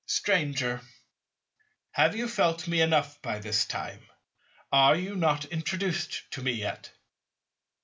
Stranger. 0.07 0.81
Have 1.91 2.15
you 2.15 2.27
felt 2.27 2.67
me 2.67 2.81
enough 2.81 3.21
by 3.21 3.37
this 3.37 3.65
time? 3.67 4.01
Are 4.71 4.95
you 4.95 5.15
not 5.15 5.45
introduced 5.45 6.23
to 6.31 6.41
me 6.41 6.53
yet? 6.53 6.89